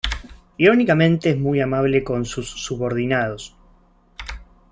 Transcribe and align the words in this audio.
Irónicamente, 0.57 1.29
es 1.29 1.37
muy 1.37 1.61
amable 1.61 2.03
con 2.03 2.25
sus 2.25 2.49
subordinados. 2.49 3.55